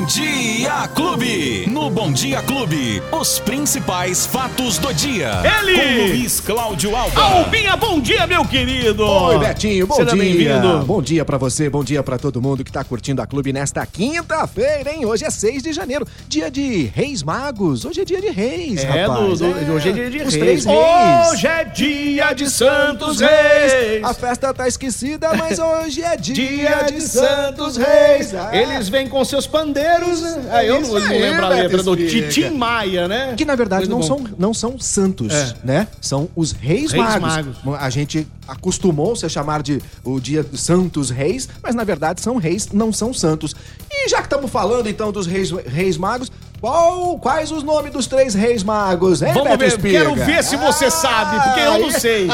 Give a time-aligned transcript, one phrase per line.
[0.00, 1.66] Bom Dia Clube.
[1.68, 5.30] No Bom Dia Clube, os principais fatos do dia.
[5.60, 5.74] Ele!
[5.78, 7.20] Com Luiz Cláudio Alba.
[7.20, 9.04] Albinha, bom dia, meu querido!
[9.06, 10.18] Oi, Betinho, bom Seja dia.
[10.24, 10.78] bem-vindo.
[10.86, 13.84] Bom dia pra você, bom dia pra todo mundo que tá curtindo a Clube nesta
[13.84, 15.04] quinta-feira, hein?
[15.04, 17.84] Hoje é 6 de janeiro, dia de Reis Magos.
[17.84, 19.38] Hoje é dia de Reis, É, rapaz.
[19.38, 20.38] do- do- hoje é dia de Os reis.
[20.38, 21.28] três reis.
[21.30, 24.02] Hoje é dia de Santos Reis.
[24.02, 28.34] A festa tá esquecida, mas hoje é dia, Dia de Santos Reis.
[28.34, 28.48] Ah.
[28.56, 30.48] Eles vêm com seus pandeiros, né?
[30.50, 31.96] Ah, eu não, aí, lembro a letra do.
[31.96, 33.34] Titim Maia, né?
[33.36, 35.54] Que na verdade não são, não são santos, É.
[35.64, 35.88] né?
[36.00, 37.62] São os reis, Reis magos.
[37.64, 37.82] magos.
[37.82, 42.36] A gente acostumou-se a chamar de o dia dos santos reis, mas na verdade são
[42.36, 43.54] reis, não são santos.
[43.90, 46.30] E já que estamos falando então dos reis, reis magos,
[46.60, 49.98] qual, quais os nomes dos três reis magos, hein, Vamos Beto ver, Espiga?
[49.98, 52.28] quero ver se você Ah, sabe, porque eu não sei.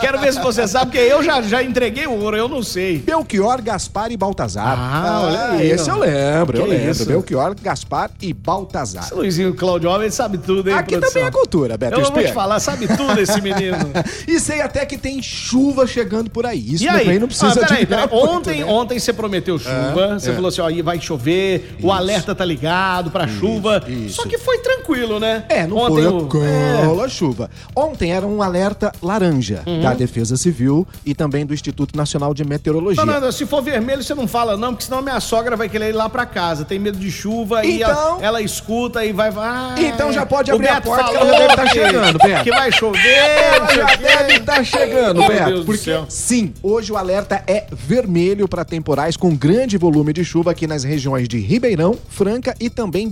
[0.00, 2.98] Quero ver se você sabe, porque eu já, já entreguei o ouro, eu não sei.
[2.98, 4.76] Belchior, Gaspar e Baltazar.
[4.78, 6.90] Ah, olha aí, Esse eu lembro, eu Que lembro.
[6.90, 7.04] isso?
[7.06, 9.04] Belchior, Gaspar e Baltazar.
[9.04, 11.12] Esse Luizinho Claudio Alves sabe tudo, hein, Aqui produção?
[11.14, 12.34] também é cultura, Beto Eu não vou te Espiga.
[12.34, 13.76] falar, sabe tudo esse menino.
[14.26, 16.74] E sei até que tem chuva chegando por aí.
[16.74, 17.00] Isso E aí?
[17.04, 18.08] também não precisa Ah, peraí, peraí.
[18.08, 18.64] muito, Ontem, né?
[18.64, 20.34] ontem você prometeu chuva, você é.
[20.34, 23.65] falou assim, ó, aí vai chover, o alerta tá ligado pra chuva.
[23.88, 24.16] Isso.
[24.16, 25.44] Só que foi tranquilo, né?
[25.48, 27.50] É, não ontem foi o- aquela chuva.
[27.74, 29.82] Ontem era um alerta laranja Uhum.
[29.82, 33.04] da Defesa Civil e também do Instituto Nacional de Meteorologia.
[33.04, 35.68] Não, não, não, se for vermelho, você não fala, não, porque senão minha sogra vai
[35.68, 36.64] querer ir lá pra casa.
[36.64, 39.30] Tem medo de chuva e Então- ela, ela escuta e vai.
[39.36, 42.44] Ah, Então já pode abrir a porta que ela deve estar que- chegando, Beto.
[42.44, 45.44] Que vai chover, Ela já deve estar chegando, Meu Beto.
[45.46, 46.06] Deus do porque, céu.
[46.08, 50.84] sim, hoje o alerta é vermelho para temporais com grande volume de chuva aqui nas
[50.84, 53.08] regiões de Ribeirão, Franca e também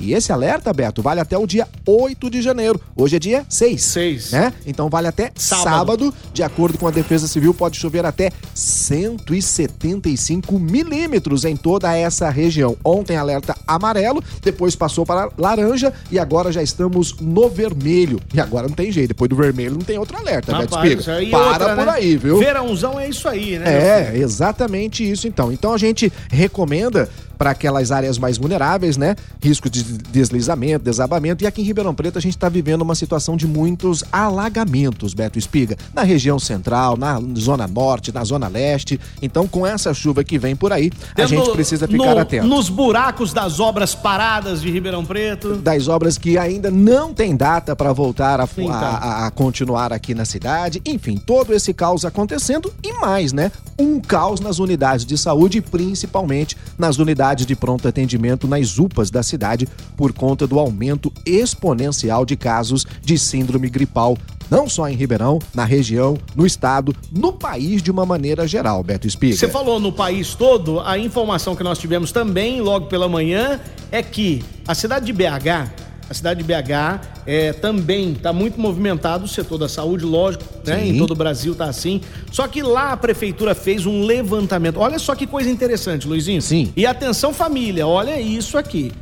[0.00, 2.80] E esse alerta, Beto, vale até o dia 8 de janeiro.
[2.96, 3.82] Hoje é dia 6.
[3.82, 4.30] Seis.
[4.32, 4.52] Né?
[4.66, 5.64] Então vale até Sábado.
[5.64, 6.14] sábado.
[6.32, 12.76] De acordo com a Defesa Civil, pode chover até 175 milímetros em toda essa região.
[12.84, 18.20] Ontem alerta amarelo, depois passou para laranja e agora já estamos no vermelho.
[18.32, 21.12] E agora não tem jeito, depois do vermelho não tem outro alerta, Beto Espiga.
[21.12, 21.92] é Para outra, por né?
[21.92, 22.38] aí, viu?
[22.38, 24.12] Verãozão é isso aí, né?
[24.12, 25.52] É, exatamente isso então.
[25.52, 27.08] Então a gente recomenda
[27.42, 29.16] para aquelas áreas mais vulneráveis, né?
[29.42, 31.42] Risco de deslizamento, desabamento.
[31.42, 35.40] E aqui em Ribeirão Preto a gente está vivendo uma situação de muitos alagamentos, Beto
[35.40, 39.00] Espiga, na região central, na zona norte, na zona leste.
[39.20, 42.46] Então, com essa chuva que vem por aí, a Tendo gente precisa ficar no- atento.
[42.46, 45.56] Nos buracos das obras paradas de Ribeirão Preto.
[45.56, 48.70] das obras que ainda não tem data para voltar a, Então.
[48.72, 50.80] a- a- a continuar aqui na cidade.
[50.86, 53.50] Enfim, todo esse caos acontecendo e mais, né?
[53.82, 59.24] Um caos nas unidades de saúde, principalmente nas unidades de pronto atendimento nas UPAs da
[59.24, 59.66] cidade,
[59.96, 64.16] por conta do aumento exponencial de casos de síndrome gripal.
[64.48, 69.08] Não só em Ribeirão, na região, no estado, no país de uma maneira geral, Beto
[69.08, 69.34] Espiga.
[69.34, 73.58] Você falou no país todo, a informação que nós tivemos também, logo pela manhã,
[73.90, 75.81] é que a cidade de BH,
[76.12, 80.86] a cidade de BH é, também está muito movimentado o setor da saúde, lógico, né?
[80.86, 82.02] Em todo o Brasil tá assim.
[82.30, 84.78] Só que lá a prefeitura fez um levantamento.
[84.78, 86.42] Olha só que coisa interessante, Luizinho.
[86.42, 86.70] Sim.
[86.76, 88.92] E atenção, família, olha isso aqui.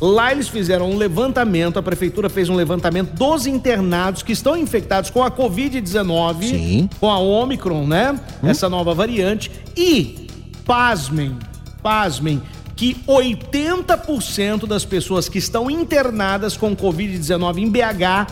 [0.00, 5.10] Lá eles fizeram um levantamento, a prefeitura fez um levantamento dos internados que estão infectados
[5.10, 6.90] com a Covid-19, Sim.
[6.98, 8.18] com a Omicron, né?
[8.42, 9.50] Essa nova variante.
[9.76, 10.28] E,
[10.64, 11.36] pasmem,
[11.82, 12.40] pasmem,
[12.76, 18.26] que 80% das pessoas que estão internadas com Covid-19 em BH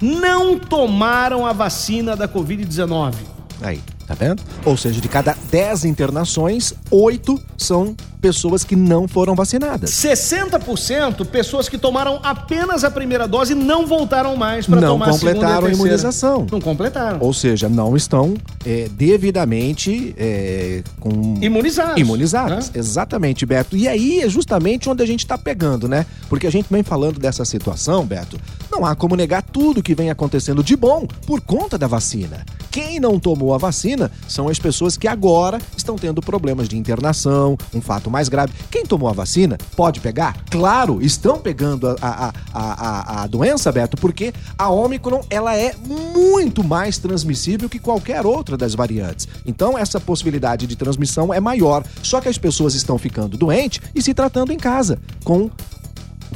[0.00, 3.14] não tomaram a vacina da Covid-19.
[3.62, 4.42] Aí, tá vendo?
[4.64, 9.90] Ou seja, de cada 10 internações, 8 são pessoas que não foram vacinadas.
[9.90, 15.12] 60% pessoas que tomaram apenas a primeira dose não voltaram mais para Não tomar a
[15.12, 16.46] segunda e completaram a imunização.
[16.50, 17.18] Não completaram.
[17.20, 18.34] Ou seja, não estão
[18.64, 21.36] é, devidamente é, com...
[21.40, 22.00] Imunizados.
[22.00, 22.78] Imunizados, né?
[22.78, 23.76] exatamente, Beto.
[23.76, 26.06] E aí é justamente onde a gente está pegando, né?
[26.28, 28.38] Porque a gente vem falando dessa situação, Beto.
[28.70, 32.44] Não há como negar tudo que vem acontecendo de bom por conta da vacina.
[32.70, 37.56] Quem não tomou a vacina são as pessoas que agora estão tendo problemas de internação,
[37.74, 38.52] um fato mais grave.
[38.70, 40.36] Quem tomou a vacina pode pegar?
[40.50, 45.74] Claro, estão pegando a, a, a, a, a doença, Beto, porque a Omicron ela é
[45.86, 49.28] muito mais transmissível que qualquer outra das variantes.
[49.44, 51.84] Então, essa possibilidade de transmissão é maior.
[52.02, 55.50] Só que as pessoas estão ficando doentes e se tratando em casa, com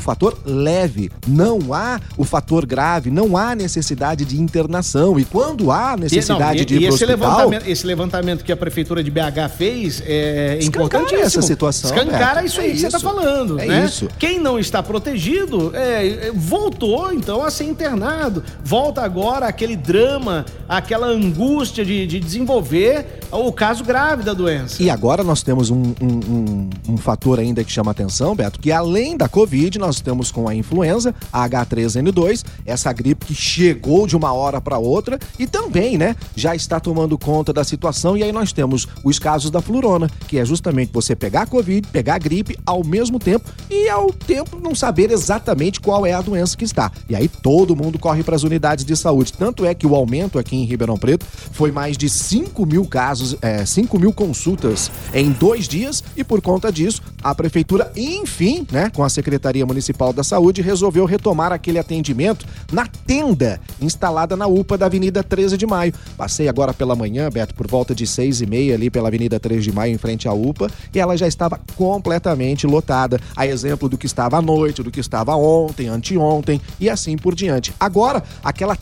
[0.00, 1.10] fator leve.
[1.26, 5.18] Não há o fator grave, não há necessidade de internação.
[5.18, 7.30] E quando há necessidade e, não, e, de ir e esse hospital...
[7.30, 11.90] Levantamento, esse levantamento que a Prefeitura de BH fez é importante essa situação.
[11.90, 12.90] Escancara isso aí é que isso.
[12.90, 13.58] você está falando.
[13.60, 13.84] É né?
[13.84, 14.08] isso.
[14.18, 18.42] Quem não está protegido é, voltou, então, a ser internado.
[18.62, 24.82] Volta agora aquele drama, aquela angústia de, de desenvolver o caso grave da doença.
[24.82, 28.72] E agora nós temos um, um, um, um fator ainda que chama atenção, Beto, que
[28.72, 34.16] além da Covid, nós temos com a influenza, a H3N2, essa gripe que chegou de
[34.16, 38.16] uma hora para outra e também, né, já está tomando conta da situação.
[38.16, 41.86] E aí nós temos os casos da flurona, que é justamente você pegar a Covid,
[41.88, 46.20] pegar a gripe ao mesmo tempo e ao tempo não saber exatamente qual é a
[46.20, 46.90] doença que está.
[47.08, 49.32] E aí todo mundo corre para as unidades de saúde.
[49.32, 53.19] Tanto é que o aumento aqui em Ribeirão Preto foi mais de 5 mil casos,
[53.42, 58.90] é, 5 mil consultas em dois dias e por conta disso a prefeitura, enfim, né,
[58.90, 64.78] com a Secretaria Municipal da Saúde, resolveu retomar aquele atendimento na tenda instalada na UPA
[64.78, 65.92] da Avenida 13 de Maio.
[66.16, 69.62] Passei agora pela manhã, Beto, por volta de seis e meia ali pela Avenida 13
[69.62, 73.20] de Maio, em frente à UPA, e ela já estava completamente lotada.
[73.36, 77.34] A exemplo do que estava à noite, do que estava ontem, anteontem e assim por
[77.34, 77.74] diante.
[77.78, 78.76] Agora, aquela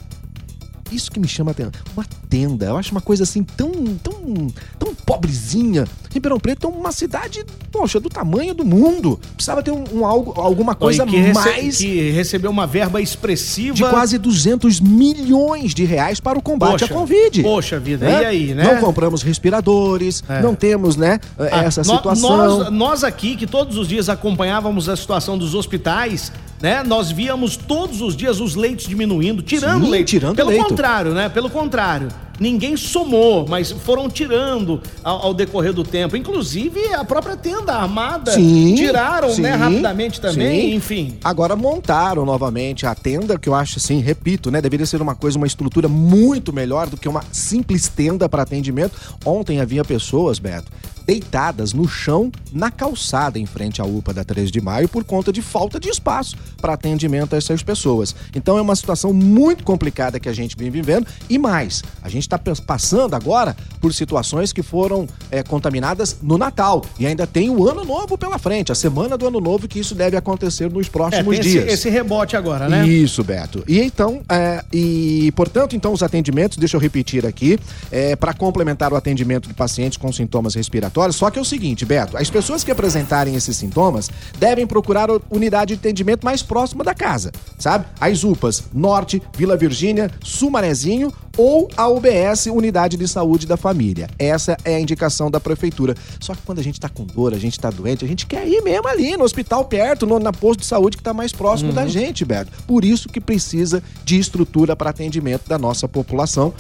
[0.92, 1.72] isso que me chama a atenção.
[1.94, 2.66] Uma tenda.
[2.66, 3.70] Eu acho uma coisa assim tão,
[4.02, 4.48] tão,
[4.78, 5.86] tão pobrezinha.
[6.10, 9.18] Ribeirão Preto é uma cidade, poxa, do tamanho do mundo.
[9.34, 11.78] Precisava ter um, um algo, alguma coisa que mais.
[11.78, 13.74] Que recebeu uma verba expressiva.
[13.74, 17.42] De quase 200 milhões de reais para o combate poxa, à Covid.
[17.42, 18.22] Poxa vida, é?
[18.22, 18.64] e aí, né?
[18.64, 20.40] Não compramos respiradores, é.
[20.40, 22.36] não temos, né, ah, essa situação.
[22.36, 26.82] Nós, nós aqui, que todos os dias acompanhávamos a situação dos hospitais, né?
[26.82, 30.08] Nós víamos todos os dias os leitos diminuindo, tirando Sim, leite.
[30.10, 30.66] Tirando Pelo leito.
[30.66, 31.28] contrário, né?
[31.28, 32.08] Pelo contrário.
[32.40, 36.16] Ninguém somou, mas foram tirando ao, ao, decorrer do tempo.
[36.16, 40.74] Inclusive a própria tenda armada sim, tiraram, sim, né, rapidamente também, sim.
[40.76, 41.18] enfim.
[41.24, 45.36] Agora montaram novamente a tenda, que eu acho assim, repito, né, deveria ser uma coisa,
[45.36, 48.96] uma estrutura muito melhor do que uma simples tenda para atendimento.
[49.24, 50.70] Ontem havia pessoas, Beto,
[51.08, 55.32] deitadas no chão na calçada em frente à UPA da 3 de maio por conta
[55.32, 58.14] de falta de espaço para atendimento a essas pessoas.
[58.34, 62.24] Então é uma situação muito complicada que a gente vem vivendo e mais, a gente
[62.24, 67.66] está passando agora por situações que foram é, contaminadas no Natal e ainda tem o
[67.66, 71.38] Ano Novo pela frente, a semana do Ano Novo que isso deve acontecer nos próximos
[71.38, 71.64] é, dias.
[71.64, 72.86] Esse, esse, rebote agora, né?
[72.86, 73.64] Isso, Beto.
[73.66, 77.58] E então, é, e portanto, então os atendimentos, deixa eu repetir aqui,
[77.90, 81.84] é, para complementar o atendimento de pacientes com sintomas respiratórios só que é o seguinte,
[81.84, 86.82] Beto, as pessoas que apresentarem esses sintomas devem procurar a unidade de atendimento mais próxima
[86.82, 87.86] da casa, sabe?
[88.00, 94.08] As UPAs Norte, Vila Virgínia, Sumarezinho ou a UBS, Unidade de Saúde da Família.
[94.18, 95.94] Essa é a indicação da prefeitura.
[96.18, 98.46] Só que quando a gente tá com dor, a gente tá doente, a gente quer
[98.46, 101.70] ir mesmo ali no hospital perto, no, na posto de saúde que tá mais próximo
[101.70, 101.76] uhum.
[101.76, 102.50] da gente, Beto.
[102.66, 106.52] Por isso que precisa de estrutura para atendimento da nossa população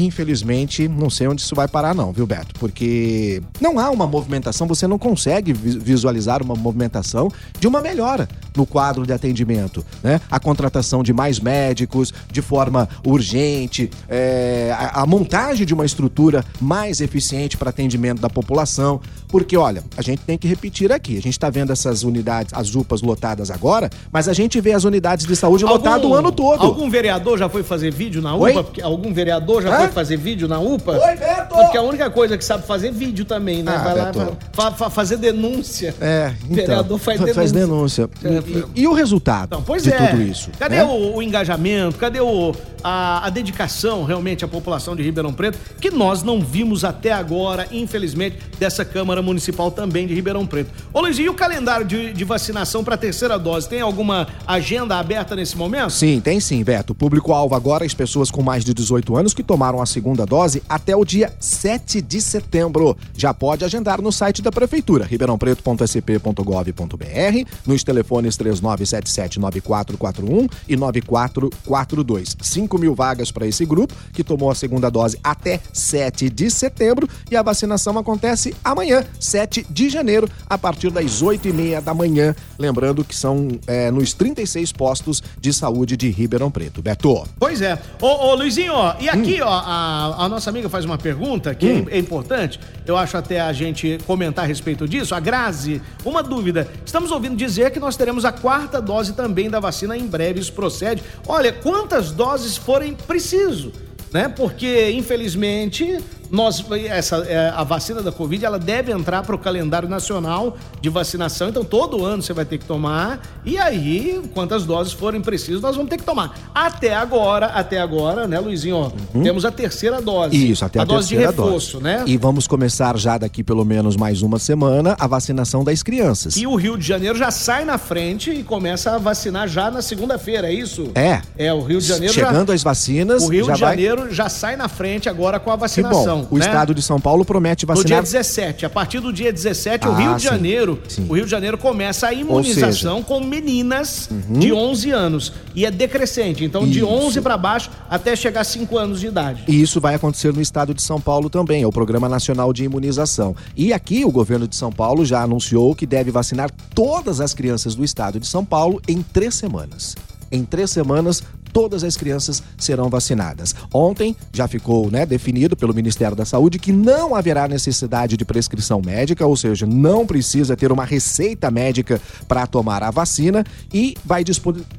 [0.00, 2.54] que infelizmente não sei onde isso vai parar não, viu Beto?
[2.58, 8.26] Porque não há uma movimentação, você não consegue visualizar uma movimentação de uma melhora
[8.56, 10.20] no quadro de atendimento, né?
[10.30, 16.44] A contratação de mais médicos de forma urgente, é, a, a montagem de uma estrutura
[16.60, 21.22] mais eficiente para atendimento da população, porque olha, a gente tem que repetir aqui, a
[21.22, 25.26] gente está vendo essas unidades, as UPAs lotadas agora, mas a gente vê as unidades
[25.26, 26.62] de saúde lotadas o ano todo.
[26.62, 28.64] Algum vereador já foi fazer vídeo na UPA?
[28.64, 29.78] Porque algum vereador já Hã?
[29.80, 30.92] foi fazer vídeo na UPA?
[30.92, 31.54] Oi, Beto!
[31.54, 33.72] Porque a única coisa que sabe fazer é vídeo também, né?
[33.74, 34.18] Ah, Vai Beto.
[34.18, 35.94] lá fa, fa, fazer denúncia.
[36.00, 37.34] É, então, vereador faz denúncia.
[37.34, 38.10] Faz denúncia.
[38.48, 40.06] E, e, e o resultado então, pois de é.
[40.06, 40.50] tudo isso?
[40.58, 40.84] Cadê né?
[40.84, 41.98] o, o, engajamento?
[41.98, 42.54] Cadê o,
[42.84, 45.58] a, a, dedicação realmente à população de Ribeirão Preto?
[45.80, 50.70] Que nós não vimos até agora, infelizmente, dessa Câmara Municipal também de Ribeirão Preto.
[50.92, 53.68] Ô Luiz, e o calendário de, de vacinação para a terceira dose?
[53.68, 55.90] Tem alguma agenda aberta nesse momento?
[55.90, 56.92] Sim, tem sim, Beto.
[56.92, 60.62] O público-alvo agora, as pessoas com mais de 18 anos que tomaram a segunda dose
[60.68, 62.96] até o dia 7 de setembro.
[63.16, 72.36] Já pode agendar no site da Prefeitura, ribeirãopreto.sp.gov.br, nos telefones 3977-9441 e 9442.
[72.40, 77.08] 5 mil vagas para esse grupo, que tomou a segunda dose até 7 de setembro,
[77.30, 81.94] e a vacinação acontece amanhã, 7 de janeiro, a partir das 8 e meia da
[81.94, 82.34] manhã.
[82.58, 86.82] Lembrando que são é, nos 36 postos de saúde de Ribeirão Preto.
[86.82, 87.24] Beto.
[87.38, 87.78] Pois é.
[88.00, 89.46] Ô, ô Luizinho, ó, e aqui, hum.
[89.46, 91.86] ó, a, a, nossa amiga faz uma pergunta que hum.
[91.88, 95.14] é, é, importante, eu acho até a gente comentar a respeito disso.
[95.14, 96.68] A Grazi, uma dúvida.
[96.84, 100.52] Estamos ouvindo dizer que nós teremos a quarta dose também da vacina em breve, isso
[100.52, 101.02] procede.
[101.26, 103.72] Olha, quantas doses forem preciso?
[104.12, 104.28] Né?
[104.28, 105.98] Porque, infelizmente,
[106.30, 110.88] nós essa é, a vacina da Covid ela deve entrar para o calendário nacional de
[110.88, 111.48] vacinação.
[111.48, 115.76] Então todo ano você vai ter que tomar e aí quantas doses forem precisas nós
[115.76, 116.38] vamos ter que tomar.
[116.54, 118.76] Até agora, até agora, né, Luizinho?
[118.76, 119.22] Ó, uhum.
[119.22, 120.50] Temos a terceira dose.
[120.50, 121.84] Isso, até a, a dose de reforço, dose.
[121.84, 122.04] né?
[122.06, 126.36] E vamos começar já daqui pelo menos mais uma semana a vacinação das crianças.
[126.36, 129.82] E o Rio de Janeiro já sai na frente e começa a vacinar já na
[129.82, 130.90] segunda-feira, é isso?
[130.94, 131.20] É.
[131.36, 133.22] É o Rio de Janeiro chegando já, as vacinas.
[133.22, 134.12] O Rio de Janeiro vai...
[134.12, 136.19] já sai na frente agora com a vacinação.
[136.30, 136.46] O né?
[136.46, 137.82] estado de São Paulo promete vacinar.
[137.84, 138.66] No dia 17.
[138.66, 141.06] A partir do dia 17, ah, o Rio de sim, Janeiro, sim.
[141.08, 144.38] o Rio de Janeiro começa a imunização seja, com meninas uhum.
[144.38, 145.32] de 11 anos.
[145.54, 146.44] E é decrescente.
[146.44, 146.72] Então, isso.
[146.72, 149.44] de 11 para baixo até chegar a 5 anos de idade.
[149.46, 151.62] E isso vai acontecer no estado de São Paulo também.
[151.62, 153.34] É o Programa Nacional de Imunização.
[153.56, 157.74] E aqui o governo de São Paulo já anunciou que deve vacinar todas as crianças
[157.74, 159.96] do estado de São Paulo em três semanas.
[160.32, 163.54] Em três semanas, todas as crianças serão vacinadas.
[163.72, 168.80] Ontem já ficou né, definido pelo Ministério da Saúde que não haverá necessidade de prescrição
[168.84, 174.24] médica, ou seja, não precisa ter uma receita médica para tomar a vacina e vai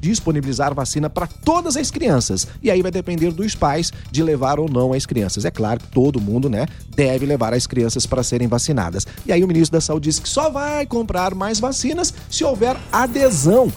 [0.00, 2.46] disponibilizar vacina para todas as crianças.
[2.62, 5.44] E aí vai depender dos pais de levar ou não as crianças.
[5.44, 9.06] É claro que todo mundo né, deve levar as crianças para serem vacinadas.
[9.26, 12.76] E aí o ministro da Saúde disse que só vai comprar mais vacinas se houver
[12.92, 13.72] adesão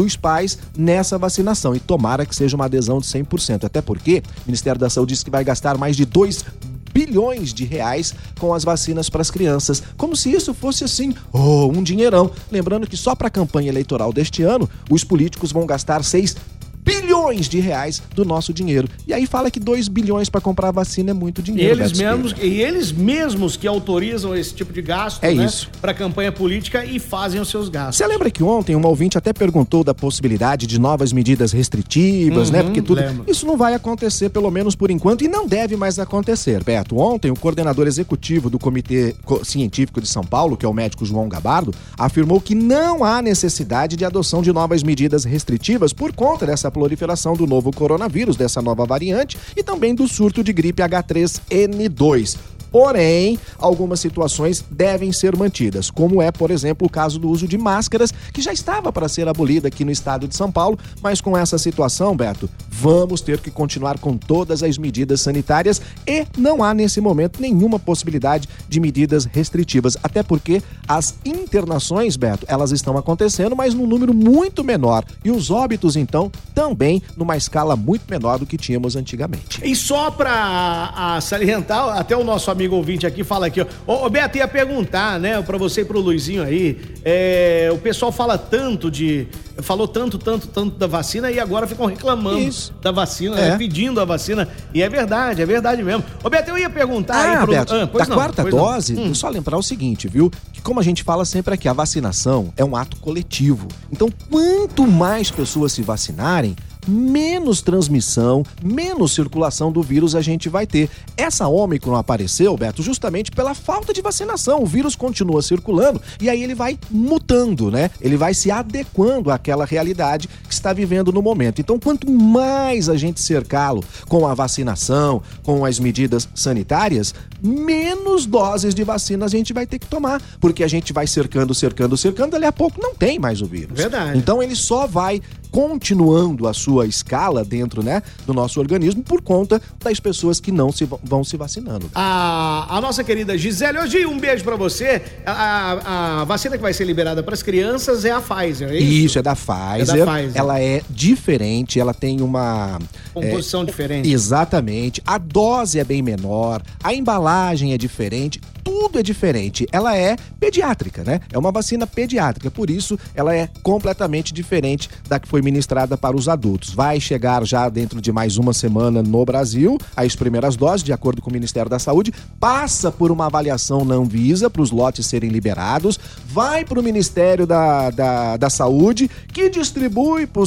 [0.00, 1.74] dos pais nessa vacinação.
[1.74, 3.64] E tomara que seja uma adesão de 100%.
[3.64, 6.44] Até porque o Ministério da Saúde diz que vai gastar mais de 2
[6.92, 11.66] bilhões de reais com as vacinas para as crianças, como se isso fosse assim, oh,
[11.66, 12.30] um dinheirão.
[12.50, 16.34] Lembrando que só para a campanha eleitoral deste ano, os políticos vão gastar 6
[16.82, 17.09] bilhões
[17.48, 18.88] de reais do nosso dinheiro.
[19.06, 21.78] E aí fala que 2 bilhões para comprar vacina é muito dinheiro.
[21.78, 25.68] E eles, mesmos, e eles mesmos que autorizam esse tipo de gasto é né, isso.
[25.80, 27.96] para campanha política e fazem os seus gastos.
[27.96, 32.58] Você lembra que ontem um ouvinte até perguntou da possibilidade de novas medidas restritivas, né?
[32.58, 32.70] uhum, né?
[32.70, 33.24] Porque tudo lembro.
[33.26, 36.96] isso não vai acontecer pelo menos por enquanto e não deve mais acontecer, Beto.
[36.96, 41.28] Ontem o coordenador executivo do Comitê Científico de São Paulo, que é o médico João
[41.28, 46.70] Gabardo, afirmou que não há necessidade de adoção de novas medidas restritivas por conta dessa
[46.70, 46.99] proliferação
[47.36, 52.49] do novo coronavírus, dessa nova variante e também do surto de gripe H3N2.
[52.70, 57.58] Porém, algumas situações devem ser mantidas, como é, por exemplo, o caso do uso de
[57.58, 61.36] máscaras, que já estava para ser abolida aqui no estado de São Paulo, mas com
[61.36, 66.72] essa situação, Beto, vamos ter que continuar com todas as medidas sanitárias e não há
[66.72, 73.56] nesse momento nenhuma possibilidade de medidas restritivas, até porque as internações, Beto, elas estão acontecendo,
[73.56, 78.46] mas num número muito menor e os óbitos então também numa escala muito menor do
[78.46, 79.60] que tínhamos antigamente.
[79.62, 84.10] E só para salientar, até o nosso amigo ouvinte aqui fala aqui, ó, ô, ô
[84.10, 88.90] Beto ia perguntar, né, para você e pro Luizinho aí, é, o pessoal fala tanto
[88.90, 89.28] de
[89.62, 92.72] falou tanto, tanto, tanto da vacina e agora ficam reclamando Isso.
[92.80, 93.50] da vacina, né, é.
[93.50, 94.48] né, pedindo a vacina.
[94.72, 96.04] E é verdade, é verdade mesmo.
[96.22, 97.52] Ô, Beto, eu ia perguntar ah, aí pro...
[97.52, 99.14] Beto, ah, da não, quarta dose, hum.
[99.14, 100.30] só lembrar o seguinte, viu?
[100.52, 103.68] Que como a gente fala sempre aqui, a vacinação é um ato coletivo.
[103.92, 106.56] Então, quanto mais pessoas se vacinarem,
[106.86, 110.88] menos transmissão, menos circulação do vírus a gente vai ter.
[111.16, 114.62] Essa Ômicron apareceu, Beto, justamente pela falta de vacinação.
[114.62, 117.90] O vírus continua circulando e aí ele vai mutando, né?
[118.00, 121.60] Ele vai se adequando àquela realidade que está vivendo no momento.
[121.60, 128.74] Então, quanto mais a gente cercá-lo com a vacinação, com as medidas sanitárias, menos doses
[128.74, 132.32] de vacina a gente vai ter que tomar, porque a gente vai cercando, cercando, cercando,
[132.32, 133.76] dali a pouco não tem mais o vírus.
[133.76, 134.18] Verdade.
[134.18, 135.20] Então ele só vai
[135.50, 140.72] continuando a sua escala dentro, né, do nosso organismo por conta das pessoas que não
[140.72, 141.90] se vão se vacinando.
[141.94, 145.02] A, a nossa querida Gisele, hoje um beijo para você.
[145.26, 148.92] A, a, vacina que vai ser liberada para as crianças é a Pfizer, é isso?
[148.92, 149.96] Isso, é da Pfizer.
[149.96, 150.32] É da Pfizer.
[150.34, 152.78] Ela é diferente, ela tem uma
[153.12, 154.10] composição é, diferente.
[154.10, 155.02] Exatamente.
[155.06, 159.66] A dose é bem menor, a embalagem é diferente tudo é diferente.
[159.72, 161.20] Ela é pediátrica, né?
[161.32, 166.16] É uma vacina pediátrica, por isso ela é completamente diferente da que foi ministrada para
[166.16, 166.74] os adultos.
[166.74, 171.22] Vai chegar já dentro de mais uma semana no Brasil, as primeiras doses, de acordo
[171.22, 175.30] com o Ministério da Saúde, passa por uma avaliação na Anvisa para os lotes serem
[175.30, 180.42] liberados, vai para o Ministério da, da, da Saúde, que distribui para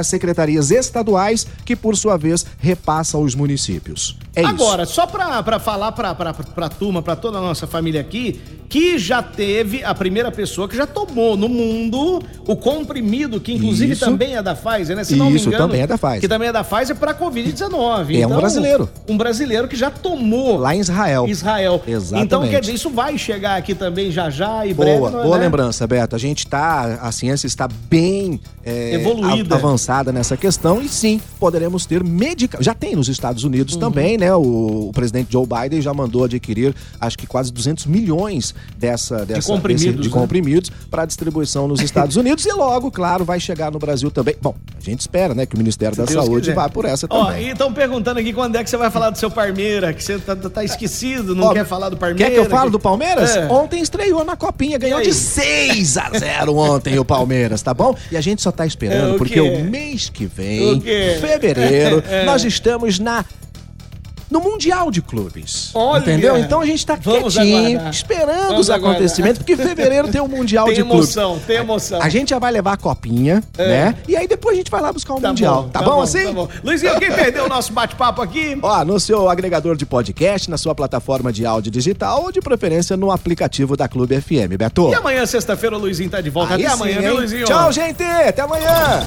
[0.00, 4.16] as secretarias estaduais, que por sua vez repassa aos municípios.
[4.34, 4.94] É Agora, isso.
[4.94, 8.40] só para falar para a turma, para toda a nossa família aqui,
[8.72, 13.92] que já teve a primeira pessoa que já tomou no mundo o comprimido, que inclusive
[13.92, 14.02] Isso.
[14.02, 15.04] também é da Pfizer, né?
[15.04, 16.20] Se não Isso, me engano, também é da Pfizer.
[16.20, 18.14] Que também é da Pfizer para Covid-19.
[18.14, 18.88] É então, um brasileiro.
[19.06, 20.56] Um brasileiro que já tomou.
[20.56, 21.28] Lá em Israel.
[21.28, 21.82] Israel.
[21.86, 22.24] Exatamente.
[22.24, 25.00] Então, quer dizer, isso vai chegar aqui também já já e breve.
[25.00, 25.44] Boa, boa né?
[25.44, 26.16] lembrança, Beto.
[26.16, 29.54] A gente tá, a ciência está bem é, evoluída.
[29.54, 29.81] avançada
[30.12, 32.64] nessa questão e sim, poderemos ter medicamentos.
[32.64, 33.80] Já tem nos Estados Unidos uhum.
[33.80, 34.34] também, né?
[34.34, 39.40] O, o, presidente Joe Biden já mandou adquirir, acho que quase 200 milhões dessa, dessa
[39.40, 40.14] de comprimidos, desse, de né?
[40.14, 44.36] comprimidos para distribuição nos Estados Unidos e logo, claro, vai chegar no Brasil também.
[44.40, 46.54] Bom, a gente espera, né, que o Ministério Se da Deus Saúde quiser.
[46.54, 47.24] vá por essa também.
[47.24, 50.02] Ó, e estão perguntando aqui quando é que você vai falar do seu Parmeira, que
[50.02, 52.30] você tá, tá esquecido, não Ó, quer falar do Parmeira.
[52.30, 53.36] Quer que eu fale do Palmeiras?
[53.36, 53.46] É.
[53.46, 57.96] Ontem estreou na Copinha, ganhou de 6 a 0 ontem o Palmeiras, tá bom?
[58.10, 60.78] E a gente só tá esperando, é, porque o mês que vem,
[61.18, 62.26] fevereiro, é.
[62.26, 63.24] nós estamos na
[64.32, 65.70] no Mundial de Clubes.
[65.74, 66.38] Olha, entendeu?
[66.38, 67.90] Então a gente tá Vamos quietinho, aguardar.
[67.90, 71.46] esperando Vamos os acontecimentos, porque fevereiro tem o Mundial tem de emoção, Clubes.
[71.46, 73.68] Tem emoção, A gente já vai levar a copinha, é.
[73.68, 73.94] né?
[74.08, 75.64] E aí depois a gente vai lá buscar o tá Mundial.
[75.64, 76.24] Bom, tá, tá, bom, bom assim?
[76.24, 76.48] Tá bom.
[76.64, 78.58] Luizinho, quem perdeu o nosso bate-papo aqui?
[78.62, 82.96] Ó, no seu agregador de podcast, na sua plataforma de áudio digital ou de preferência
[82.96, 84.88] no aplicativo da Clube FM, Beto.
[84.88, 86.54] E amanhã, sexta-feira, o Luizinho tá de volta.
[86.54, 87.44] Aí Até sim, amanhã, viu, Luizinho?
[87.44, 88.02] Tchau, gente!
[88.02, 89.06] Até amanhã!